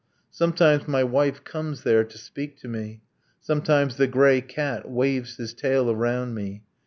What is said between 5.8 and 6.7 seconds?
around me